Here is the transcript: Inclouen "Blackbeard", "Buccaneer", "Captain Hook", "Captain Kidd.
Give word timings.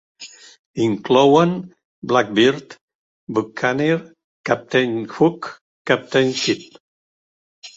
Inclouen 0.83 1.75
"Blackbeard", 2.01 2.73
"Buccaneer", 3.29 4.11
"Captain 4.43 5.07
Hook", 5.07 5.59
"Captain 5.85 6.33
Kidd. 6.33 6.73